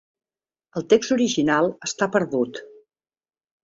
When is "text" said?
0.95-1.15